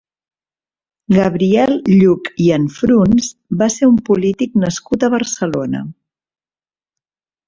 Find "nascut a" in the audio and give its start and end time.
4.63-5.11